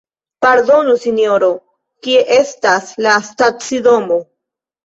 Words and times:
Pardonu 0.45 0.95
sinjoro, 1.03 1.51
kie 2.07 2.23
estas 2.39 2.91
la 3.09 3.15
stacidomo? 3.29 4.19